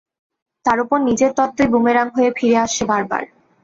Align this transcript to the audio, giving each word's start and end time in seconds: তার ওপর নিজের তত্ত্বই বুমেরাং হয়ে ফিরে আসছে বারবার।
তার 0.65 0.77
ওপর 0.83 0.97
নিজের 1.07 1.31
তত্ত্বই 1.37 1.67
বুমেরাং 1.73 2.07
হয়ে 2.15 2.29
ফিরে 2.37 2.57
আসছে 2.65 2.83
বারবার। 2.91 3.23